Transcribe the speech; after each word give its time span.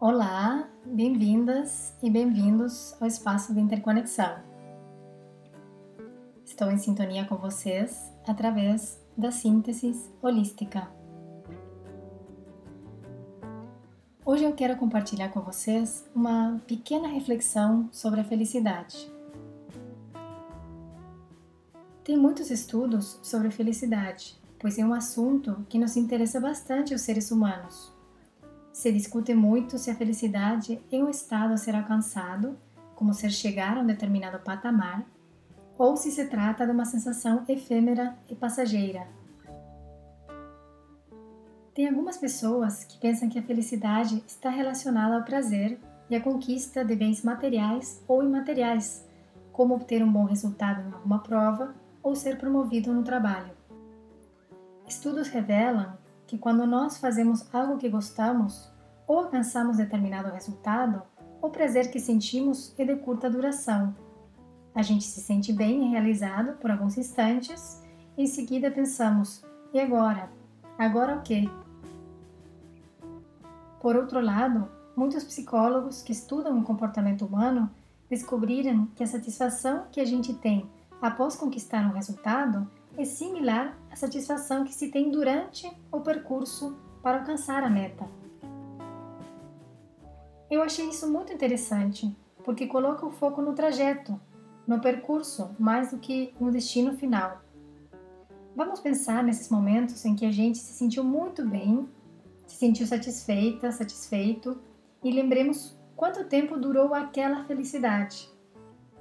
Olá, 0.00 0.70
bem-vindas 0.86 1.92
e 2.00 2.08
bem-vindos 2.08 2.94
ao 3.00 3.08
espaço 3.08 3.52
de 3.52 3.58
interconexão. 3.58 4.38
Estou 6.44 6.70
em 6.70 6.78
sintonia 6.78 7.24
com 7.24 7.34
vocês 7.34 8.08
através 8.24 9.04
da 9.16 9.32
síntese 9.32 10.08
holística. 10.22 10.88
Hoje 14.24 14.44
eu 14.44 14.52
quero 14.52 14.76
compartilhar 14.76 15.30
com 15.30 15.40
vocês 15.40 16.08
uma 16.14 16.62
pequena 16.64 17.08
reflexão 17.08 17.88
sobre 17.90 18.20
a 18.20 18.24
felicidade. 18.24 19.10
Tem 22.04 22.16
muitos 22.16 22.52
estudos 22.52 23.18
sobre 23.20 23.50
felicidade, 23.50 24.40
pois 24.60 24.78
é 24.78 24.84
um 24.84 24.94
assunto 24.94 25.66
que 25.68 25.76
nos 25.76 25.96
interessa 25.96 26.38
bastante 26.40 26.94
os 26.94 27.02
seres 27.02 27.32
humanos. 27.32 27.97
Se 28.78 28.92
discute 28.92 29.34
muito 29.34 29.76
se 29.76 29.90
a 29.90 29.94
felicidade 29.96 30.80
é 30.92 30.98
um 30.98 31.10
estado 31.10 31.52
a 31.52 31.56
ser 31.56 31.74
alcançado, 31.74 32.56
como 32.94 33.12
ser 33.12 33.28
chegar 33.28 33.76
a 33.76 33.80
um 33.80 33.84
determinado 33.84 34.38
patamar, 34.38 35.04
ou 35.76 35.96
se 35.96 36.12
se 36.12 36.24
trata 36.26 36.64
de 36.64 36.70
uma 36.70 36.84
sensação 36.84 37.44
efêmera 37.48 38.16
e 38.28 38.36
passageira. 38.36 39.08
Tem 41.74 41.88
algumas 41.88 42.18
pessoas 42.18 42.84
que 42.84 43.00
pensam 43.00 43.28
que 43.28 43.40
a 43.40 43.42
felicidade 43.42 44.22
está 44.24 44.48
relacionada 44.48 45.16
ao 45.16 45.24
prazer 45.24 45.76
e 46.08 46.14
à 46.14 46.20
conquista 46.20 46.84
de 46.84 46.94
bens 46.94 47.24
materiais 47.24 48.00
ou 48.06 48.22
imateriais, 48.22 49.04
como 49.50 49.74
obter 49.74 50.04
um 50.04 50.12
bom 50.12 50.22
resultado 50.22 50.82
em 50.82 50.92
alguma 50.92 51.18
prova 51.18 51.74
ou 52.00 52.14
ser 52.14 52.38
promovido 52.38 52.94
no 52.94 53.02
trabalho. 53.02 53.50
Estudos 54.86 55.26
revelam 55.26 55.98
que 56.28 56.36
quando 56.36 56.66
nós 56.66 56.98
fazemos 56.98 57.42
algo 57.54 57.78
que 57.78 57.88
gostamos 57.88 58.70
ou 59.08 59.20
alcançamos 59.20 59.78
determinado 59.78 60.30
resultado, 60.30 61.02
o 61.40 61.48
prazer 61.48 61.90
que 61.90 61.98
sentimos 61.98 62.74
é 62.78 62.84
de 62.84 62.94
curta 62.96 63.30
duração. 63.30 63.96
A 64.74 64.82
gente 64.82 65.04
se 65.04 65.20
sente 65.22 65.52
bem 65.52 65.86
e 65.86 65.90
realizado 65.90 66.58
por 66.58 66.70
alguns 66.70 66.98
instantes, 66.98 67.82
em 68.18 68.26
seguida 68.26 68.70
pensamos: 68.70 69.42
e 69.72 69.80
agora? 69.80 70.30
Agora 70.78 71.16
o 71.16 71.22
quê? 71.22 71.48
Por 73.80 73.96
outro 73.96 74.20
lado, 74.20 74.68
muitos 74.94 75.24
psicólogos 75.24 76.02
que 76.02 76.12
estudam 76.12 76.58
o 76.58 76.64
comportamento 76.64 77.24
humano 77.24 77.70
descobriram 78.10 78.86
que 78.94 79.02
a 79.02 79.06
satisfação 79.06 79.86
que 79.90 80.00
a 80.00 80.04
gente 80.04 80.34
tem 80.34 80.68
após 81.00 81.36
conquistar 81.36 81.86
um 81.86 81.92
resultado 81.92 82.68
é 82.96 83.04
similar 83.04 83.76
à 83.90 83.96
satisfação 83.96 84.64
que 84.64 84.74
se 84.74 84.90
tem 84.90 85.10
durante 85.10 85.70
o 85.92 86.00
percurso 86.00 86.76
para 87.02 87.20
alcançar 87.20 87.62
a 87.62 87.70
meta. 87.70 88.17
Eu 90.50 90.62
achei 90.62 90.88
isso 90.88 91.10
muito 91.10 91.32
interessante, 91.32 92.16
porque 92.42 92.66
coloca 92.66 93.04
o 93.04 93.10
foco 93.10 93.42
no 93.42 93.52
trajeto, 93.52 94.18
no 94.66 94.80
percurso, 94.80 95.54
mais 95.58 95.90
do 95.90 95.98
que 95.98 96.34
no 96.40 96.50
destino 96.50 96.96
final. 96.96 97.42
Vamos 98.56 98.80
pensar 98.80 99.22
nesses 99.22 99.50
momentos 99.50 100.04
em 100.04 100.14
que 100.14 100.24
a 100.24 100.30
gente 100.30 100.58
se 100.58 100.72
sentiu 100.72 101.04
muito 101.04 101.46
bem, 101.46 101.88
se 102.46 102.56
sentiu 102.56 102.86
satisfeita, 102.86 103.70
satisfeito, 103.70 104.58
e 105.04 105.12
lembremos 105.12 105.78
quanto 105.94 106.24
tempo 106.24 106.56
durou 106.56 106.94
aquela 106.94 107.44
felicidade. 107.44 108.28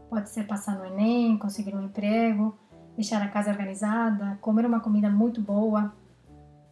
Pode 0.10 0.30
ser 0.30 0.46
passar 0.46 0.78
no 0.78 0.86
Enem, 0.86 1.38
conseguir 1.38 1.74
um 1.74 1.86
emprego, 1.86 2.58
deixar 2.96 3.22
a 3.22 3.30
casa 3.30 3.52
organizada, 3.52 4.38
comer 4.42 4.66
uma 4.66 4.80
comida 4.80 5.10
muito 5.10 5.42
boa. 5.42 5.94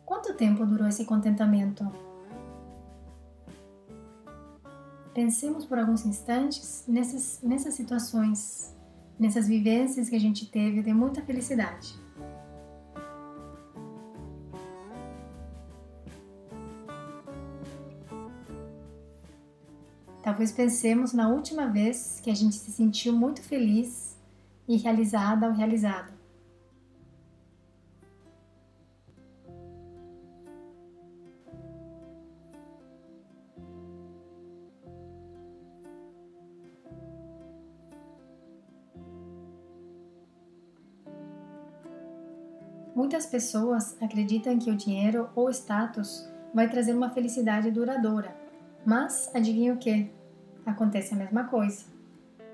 Quanto 0.06 0.34
tempo 0.34 0.66
durou 0.66 0.88
esse 0.88 1.06
contentamento? 1.06 1.90
Pensemos 5.16 5.66
por 5.66 5.80
alguns 5.80 6.06
instantes 6.06 6.84
nessas, 6.86 7.40
nessas 7.42 7.74
situações, 7.74 8.76
nessas 9.18 9.48
vivências 9.48 10.10
que 10.10 10.16
a 10.18 10.20
gente 10.20 10.46
teve 10.46 10.82
de 10.82 10.94
muita 10.94 11.22
felicidade. 11.22 11.96
Talvez 20.22 20.52
pensemos 20.52 21.14
na 21.14 21.30
última 21.30 21.68
vez 21.68 22.20
que 22.22 22.30
a 22.30 22.36
gente 22.36 22.56
se 22.56 22.70
sentiu 22.74 23.14
muito 23.14 23.42
feliz 23.42 24.18
e 24.68 24.76
realizada 24.76 25.48
ou 25.48 25.54
realizado. 25.54 26.15
Muitas 43.06 43.28
pessoas 43.28 43.96
acreditam 44.02 44.58
que 44.58 44.72
o 44.72 44.76
dinheiro 44.76 45.30
ou 45.36 45.48
status 45.52 46.28
vai 46.52 46.68
trazer 46.68 46.92
uma 46.92 47.12
felicidade 47.12 47.70
duradoura. 47.70 48.36
Mas 48.84 49.30
adivinha 49.32 49.76
o 49.76 49.78
que? 49.78 50.10
Acontece 50.66 51.14
a 51.14 51.18
mesma 51.18 51.44
coisa. 51.44 51.86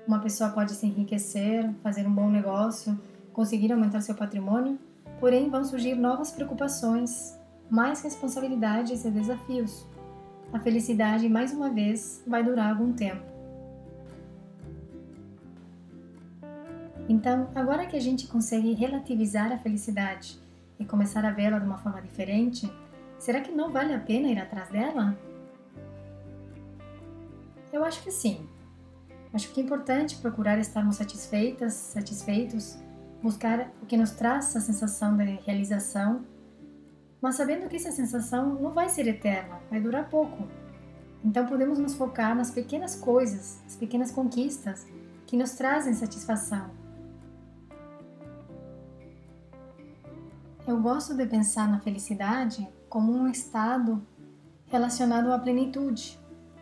Uma 0.06 0.20
pessoa 0.20 0.50
pode 0.50 0.74
se 0.74 0.86
enriquecer, 0.86 1.72
fazer 1.82 2.06
um 2.06 2.12
bom 2.12 2.28
negócio, 2.28 3.00
conseguir 3.32 3.72
aumentar 3.72 4.02
seu 4.02 4.14
patrimônio, 4.14 4.78
porém 5.18 5.48
vão 5.48 5.64
surgir 5.64 5.94
novas 5.94 6.30
preocupações, 6.30 7.34
mais 7.70 8.02
responsabilidades 8.02 9.06
e 9.06 9.10
desafios. 9.10 9.86
A 10.52 10.60
felicidade, 10.60 11.30
mais 11.30 11.50
uma 11.54 11.70
vez, 11.70 12.22
vai 12.26 12.44
durar 12.44 12.68
algum 12.68 12.92
tempo. 12.92 13.31
Então, 17.08 17.50
agora 17.54 17.86
que 17.86 17.96
a 17.96 18.00
gente 18.00 18.26
consegue 18.26 18.72
relativizar 18.72 19.52
a 19.52 19.58
felicidade 19.58 20.40
e 20.78 20.84
começar 20.84 21.24
a 21.24 21.30
vê-la 21.30 21.58
de 21.58 21.66
uma 21.66 21.78
forma 21.78 22.00
diferente, 22.00 22.70
será 23.18 23.40
que 23.40 23.50
não 23.50 23.70
vale 23.70 23.92
a 23.92 23.98
pena 23.98 24.28
ir 24.28 24.38
atrás 24.38 24.68
dela? 24.70 25.16
Eu 27.72 27.84
acho 27.84 28.02
que 28.02 28.10
sim. 28.10 28.46
Acho 29.32 29.50
que 29.52 29.60
é 29.60 29.64
importante 29.64 30.16
procurar 30.16 30.58
estarmos 30.58 30.96
satisfeitas, 30.96 31.72
satisfeitos, 31.72 32.78
buscar 33.22 33.72
o 33.82 33.86
que 33.86 33.96
nos 33.96 34.10
traz 34.10 34.48
essa 34.48 34.60
sensação 34.60 35.16
de 35.16 35.24
realização, 35.46 36.24
mas 37.20 37.36
sabendo 37.36 37.68
que 37.68 37.76
essa 37.76 37.92
sensação 37.92 38.54
não 38.60 38.72
vai 38.72 38.88
ser 38.88 39.06
eterna, 39.06 39.60
vai 39.70 39.80
durar 39.80 40.08
pouco. 40.08 40.46
Então 41.24 41.46
podemos 41.46 41.78
nos 41.78 41.94
focar 41.94 42.34
nas 42.34 42.50
pequenas 42.50 42.96
coisas, 42.96 43.62
as 43.64 43.76
pequenas 43.76 44.10
conquistas 44.10 44.86
que 45.24 45.36
nos 45.36 45.52
trazem 45.52 45.94
satisfação. 45.94 46.81
Eu 50.64 50.80
gosto 50.80 51.16
de 51.16 51.26
pensar 51.26 51.68
na 51.68 51.80
felicidade 51.80 52.68
como 52.88 53.12
um 53.12 53.28
estado 53.28 54.00
relacionado 54.66 55.32
à 55.32 55.38
plenitude, 55.38 56.16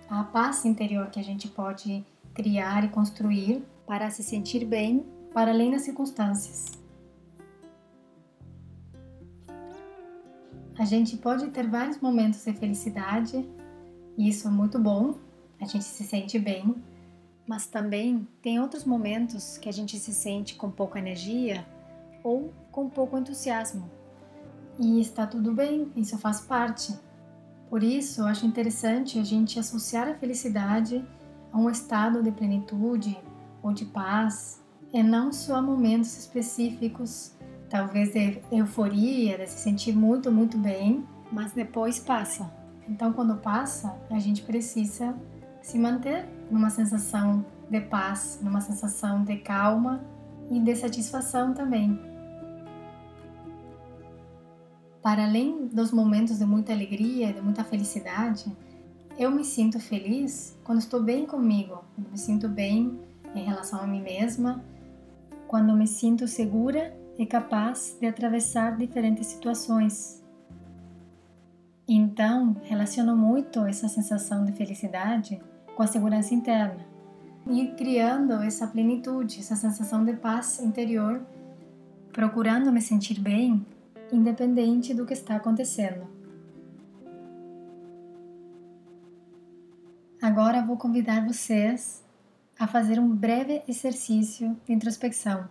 à 0.08 0.24
paz 0.24 0.64
interior 0.64 1.10
que 1.10 1.20
a 1.20 1.22
gente 1.22 1.48
pode 1.48 2.04
criar 2.32 2.82
e 2.82 2.88
construir 2.88 3.62
para 3.86 4.08
se 4.08 4.22
sentir 4.22 4.64
bem 4.64 5.04
para 5.34 5.50
além 5.50 5.70
das 5.70 5.82
circunstâncias. 5.82 6.64
A 10.78 10.84
gente 10.86 11.18
pode 11.18 11.48
ter 11.48 11.68
vários 11.68 12.00
momentos 12.00 12.42
de 12.42 12.54
felicidade 12.54 13.46
e 14.16 14.30
isso 14.30 14.48
é 14.48 14.50
muito 14.50 14.78
bom, 14.78 15.16
a 15.60 15.66
gente 15.66 15.84
se 15.84 16.04
sente 16.04 16.38
bem, 16.38 16.74
mas 17.46 17.66
também 17.66 18.26
tem 18.40 18.60
outros 18.60 18.84
momentos 18.84 19.58
que 19.58 19.68
a 19.68 19.72
gente 19.72 19.98
se 19.98 20.14
sente 20.14 20.54
com 20.54 20.70
pouca 20.70 20.98
energia 20.98 21.66
ou 22.24 22.50
com 22.70 22.88
pouco 22.88 23.18
entusiasmo. 23.18 23.90
E 24.78 25.00
está 25.00 25.26
tudo 25.26 25.52
bem, 25.52 25.92
isso 25.96 26.18
faz 26.18 26.40
parte. 26.40 26.98
Por 27.68 27.82
isso, 27.82 28.24
acho 28.24 28.46
interessante 28.46 29.18
a 29.18 29.24
gente 29.24 29.58
associar 29.58 30.08
a 30.08 30.14
felicidade 30.14 31.04
a 31.52 31.58
um 31.58 31.68
estado 31.68 32.22
de 32.22 32.32
plenitude 32.32 33.16
ou 33.62 33.72
de 33.72 33.84
paz, 33.84 34.60
e 34.92 35.02
não 35.02 35.32
só 35.32 35.56
a 35.56 35.62
momentos 35.62 36.18
específicos, 36.18 37.36
talvez 37.68 38.12
de 38.12 38.42
euforia, 38.50 39.38
de 39.38 39.46
se 39.46 39.58
sentir 39.58 39.94
muito, 39.94 40.32
muito 40.32 40.58
bem, 40.58 41.04
mas 41.30 41.52
depois 41.52 41.98
passa. 42.00 42.50
Então, 42.88 43.12
quando 43.12 43.36
passa, 43.36 43.96
a 44.10 44.18
gente 44.18 44.42
precisa 44.42 45.14
se 45.62 45.78
manter 45.78 46.26
numa 46.50 46.70
sensação 46.70 47.44
de 47.70 47.80
paz, 47.80 48.40
numa 48.42 48.60
sensação 48.60 49.22
de 49.22 49.36
calma 49.36 50.00
e 50.50 50.58
de 50.58 50.74
satisfação 50.74 51.54
também. 51.54 52.09
Para 55.02 55.24
além 55.24 55.66
dos 55.66 55.90
momentos 55.92 56.38
de 56.38 56.44
muita 56.44 56.72
alegria, 56.72 57.32
de 57.32 57.40
muita 57.40 57.64
felicidade, 57.64 58.52
eu 59.18 59.30
me 59.30 59.44
sinto 59.44 59.80
feliz 59.80 60.58
quando 60.62 60.78
estou 60.78 61.02
bem 61.02 61.26
comigo, 61.26 61.82
quando 61.94 62.10
me 62.10 62.18
sinto 62.18 62.48
bem 62.48 63.00
em 63.34 63.44
relação 63.44 63.80
a 63.80 63.86
mim 63.86 64.02
mesma, 64.02 64.62
quando 65.48 65.74
me 65.74 65.86
sinto 65.86 66.28
segura 66.28 66.94
e 67.18 67.24
capaz 67.24 67.96
de 68.00 68.06
atravessar 68.06 68.76
diferentes 68.76 69.26
situações. 69.26 70.22
Então, 71.88 72.56
relaciono 72.62 73.16
muito 73.16 73.64
essa 73.66 73.88
sensação 73.88 74.44
de 74.44 74.52
felicidade 74.52 75.40
com 75.74 75.82
a 75.82 75.86
segurança 75.86 76.34
interna 76.34 76.86
e 77.50 77.68
criando 77.68 78.34
essa 78.34 78.66
plenitude, 78.66 79.40
essa 79.40 79.56
sensação 79.56 80.04
de 80.04 80.12
paz 80.12 80.60
interior, 80.60 81.22
procurando 82.12 82.70
me 82.70 82.80
sentir 82.80 83.18
bem, 83.18 83.64
independente 84.14 84.94
do 84.94 85.06
que 85.06 85.12
está 85.12 85.36
acontecendo. 85.36 86.06
Agora 90.22 90.62
vou 90.62 90.76
convidar 90.76 91.26
vocês 91.26 92.04
a 92.58 92.66
fazer 92.66 92.98
um 92.98 93.08
breve 93.08 93.62
exercício 93.66 94.54
de 94.66 94.72
introspecção. 94.72 95.48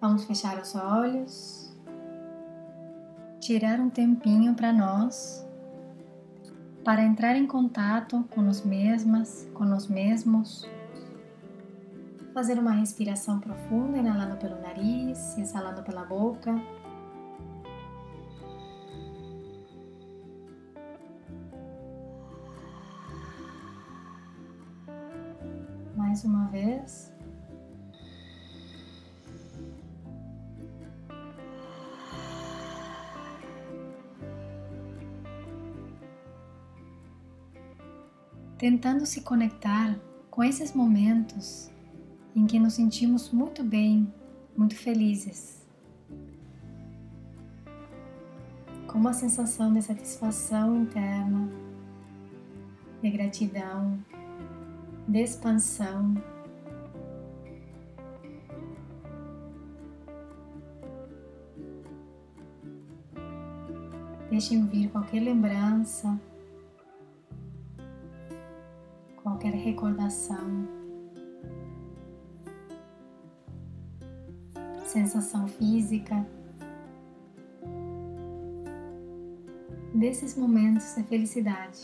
Vamos 0.00 0.24
fechar 0.24 0.58
os 0.58 0.74
olhos, 0.74 1.76
tirar 3.38 3.78
um 3.80 3.90
tempinho 3.90 4.54
para 4.54 4.72
nós, 4.72 5.46
para 6.82 7.02
entrar 7.02 7.36
em 7.36 7.46
contato 7.46 8.24
com 8.30 8.40
nós 8.40 8.64
mesmas, 8.64 9.46
com 9.52 9.64
nós 9.64 9.86
mesmos. 9.86 10.64
Fazer 12.36 12.58
uma 12.58 12.72
respiração 12.72 13.40
profunda, 13.40 13.96
inalando 13.96 14.36
pelo 14.36 14.60
nariz, 14.60 15.38
exalando 15.38 15.82
pela 15.82 16.04
boca. 16.04 16.54
Mais 25.96 26.24
uma 26.24 26.46
vez. 26.48 27.10
tentando 38.58 39.06
se 39.06 39.22
conectar 39.22 39.98
com 40.30 40.42
esses 40.42 40.74
momentos 40.74 41.70
em 42.36 42.46
que 42.46 42.58
nos 42.58 42.74
sentimos 42.74 43.32
muito 43.32 43.64
bem, 43.64 44.12
muito 44.56 44.76
felizes. 44.76 45.66
Com 48.86 48.98
uma 48.98 49.12
sensação 49.12 49.72
de 49.72 49.82
satisfação 49.82 50.76
interna, 50.82 51.50
de 53.02 53.10
gratidão, 53.10 53.98
de 55.08 55.22
expansão. 55.22 56.14
Deixem 64.30 64.66
vir 64.66 64.90
qualquer 64.90 65.20
lembrança 65.20 66.20
qualquer 69.26 69.54
recordação, 69.54 70.68
sensação 74.96 75.46
física 75.46 76.26
desses 79.94 80.34
momentos 80.34 80.94
de 80.94 81.02
felicidade. 81.02 81.82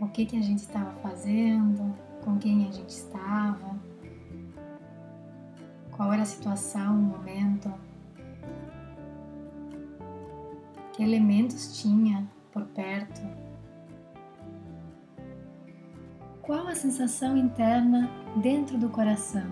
O 0.00 0.06
que, 0.08 0.26
que 0.26 0.36
a 0.36 0.42
gente 0.42 0.60
estava 0.60 0.92
fazendo, 1.00 1.92
com 2.24 2.38
quem 2.38 2.68
a 2.68 2.70
gente 2.70 2.90
estava, 2.90 3.76
qual 5.90 6.12
era 6.12 6.22
a 6.22 6.26
situação, 6.26 6.96
o 6.96 7.02
momento. 7.02 7.72
Que 10.92 11.02
elementos 11.02 11.80
tinha 11.82 12.30
por 12.52 12.64
perto? 12.66 13.45
Qual 16.46 16.68
a 16.68 16.76
sensação 16.76 17.36
interna 17.36 18.08
dentro 18.36 18.78
do 18.78 18.88
coração? 18.88 19.50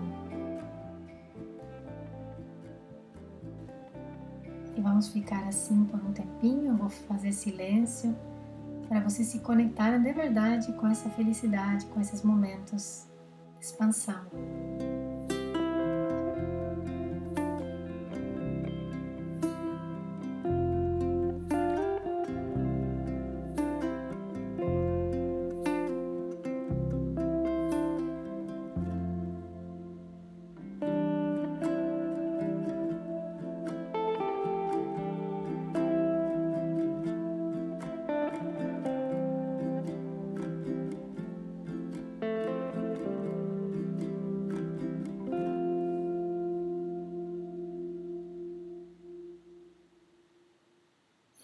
E 4.77 4.79
vamos 4.79 5.09
ficar 5.09 5.45
assim 5.45 5.83
por 5.83 5.99
um 5.99 6.13
tempinho. 6.13 6.67
Eu 6.67 6.77
vou 6.77 6.89
fazer 6.89 7.33
silêncio 7.33 8.15
para 8.87 9.01
você 9.01 9.25
se 9.25 9.39
conectar 9.39 9.97
de 9.97 10.13
verdade 10.13 10.71
com 10.71 10.87
essa 10.87 11.09
felicidade, 11.09 11.85
com 11.87 11.99
esses 11.99 12.23
momentos 12.23 13.05
de 13.59 13.65
expansão. 13.65 14.25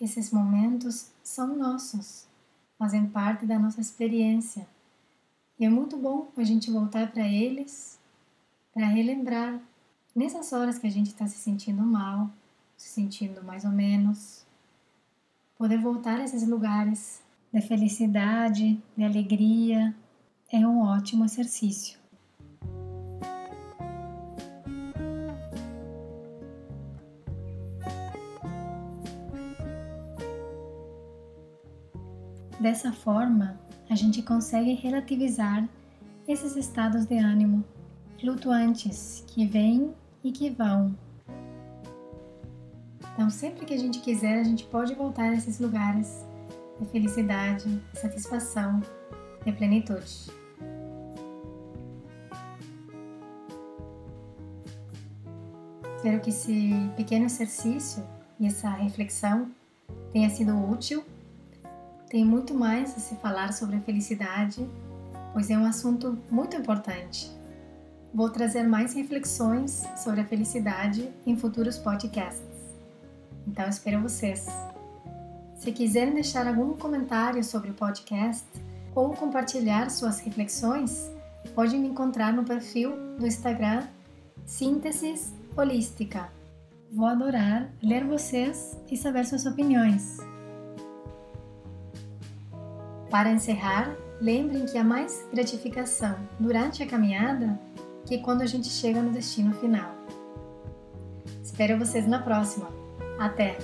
Esses 0.01 0.31
momentos 0.31 1.11
são 1.23 1.55
nossos, 1.55 2.25
fazem 2.79 3.05
parte 3.05 3.45
da 3.45 3.59
nossa 3.59 3.79
experiência. 3.79 4.67
E 5.59 5.63
é 5.63 5.69
muito 5.69 5.95
bom 5.95 6.31
a 6.35 6.43
gente 6.43 6.71
voltar 6.71 7.11
para 7.11 7.27
eles 7.27 7.99
para 8.73 8.87
relembrar 8.87 9.61
nessas 10.15 10.51
horas 10.53 10.79
que 10.79 10.87
a 10.87 10.89
gente 10.89 11.11
está 11.11 11.27
se 11.27 11.37
sentindo 11.37 11.83
mal, 11.83 12.31
se 12.75 12.89
sentindo 12.89 13.43
mais 13.43 13.63
ou 13.63 13.69
menos, 13.69 14.43
poder 15.55 15.77
voltar 15.77 16.19
a 16.19 16.23
esses 16.23 16.47
lugares 16.47 17.21
de 17.53 17.61
felicidade, 17.61 18.81
de 18.97 19.03
alegria, 19.03 19.95
é 20.51 20.65
um 20.65 20.81
ótimo 20.81 21.25
exercício. 21.25 22.00
Dessa 32.61 32.91
forma, 32.91 33.59
a 33.89 33.95
gente 33.95 34.21
consegue 34.21 34.75
relativizar 34.75 35.67
esses 36.27 36.55
estados 36.55 37.07
de 37.07 37.17
ânimo 37.17 37.65
flutuantes 38.19 39.23
que 39.25 39.47
vêm 39.47 39.91
e 40.23 40.31
que 40.31 40.51
vão. 40.51 40.95
Então, 43.15 43.31
sempre 43.31 43.65
que 43.65 43.73
a 43.73 43.77
gente 43.79 43.99
quiser, 43.99 44.39
a 44.39 44.43
gente 44.43 44.63
pode 44.65 44.93
voltar 44.93 45.31
a 45.31 45.33
esses 45.33 45.59
lugares 45.59 46.23
de 46.79 46.85
felicidade, 46.85 47.65
de 47.91 47.99
satisfação, 47.99 48.79
de 49.43 49.51
plenitude. 49.53 50.29
Espero 55.95 56.19
que 56.21 56.29
esse 56.29 56.71
pequeno 56.95 57.25
exercício 57.25 58.07
e 58.39 58.45
essa 58.45 58.69
reflexão 58.69 59.49
tenha 60.13 60.29
sido 60.29 60.55
útil 60.55 61.03
tem 62.11 62.25
muito 62.25 62.53
mais 62.53 62.91
a 62.97 62.99
se 62.99 63.15
falar 63.15 63.53
sobre 63.53 63.77
a 63.77 63.79
felicidade, 63.79 64.69
pois 65.31 65.49
é 65.49 65.57
um 65.57 65.65
assunto 65.65 66.19
muito 66.29 66.57
importante. 66.57 67.31
Vou 68.13 68.29
trazer 68.29 68.63
mais 68.63 68.93
reflexões 68.93 69.87
sobre 69.95 70.19
a 70.19 70.25
felicidade 70.25 71.09
em 71.25 71.37
futuros 71.37 71.77
podcasts. 71.77 72.43
Então 73.47 73.65
espero 73.69 74.01
vocês. 74.01 74.45
Se 75.55 75.71
quiserem 75.71 76.13
deixar 76.13 76.45
algum 76.45 76.73
comentário 76.73 77.41
sobre 77.45 77.69
o 77.69 77.73
podcast 77.73 78.45
ou 78.93 79.11
compartilhar 79.11 79.89
suas 79.89 80.19
reflexões, 80.19 81.09
podem 81.55 81.79
me 81.79 81.87
encontrar 81.87 82.33
no 82.33 82.43
perfil 82.43 82.91
do 83.17 83.25
Instagram 83.25 83.87
Sínteses 84.45 85.33
Holística. 85.55 86.27
Vou 86.91 87.07
adorar 87.07 87.71
ler 87.81 88.03
vocês 88.03 88.77
e 88.91 88.97
saber 88.97 89.25
suas 89.25 89.45
opiniões. 89.45 90.17
Para 93.11 93.29
encerrar, 93.29 93.93
lembrem 94.21 94.65
que 94.65 94.77
há 94.77 94.83
mais 94.85 95.27
gratificação 95.33 96.15
durante 96.39 96.81
a 96.81 96.87
caminhada 96.87 97.59
que 98.05 98.19
quando 98.19 98.41
a 98.41 98.45
gente 98.45 98.69
chega 98.69 99.01
no 99.01 99.11
destino 99.11 99.53
final. 99.55 99.93
Espero 101.43 101.77
vocês 101.77 102.07
na 102.07 102.19
próxima. 102.19 102.69
Até! 103.19 103.57